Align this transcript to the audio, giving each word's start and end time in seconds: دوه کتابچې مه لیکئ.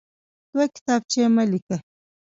دوه 0.51 0.65
کتابچې 0.75 1.21
مه 1.35 1.43
لیکئ. 1.51 1.77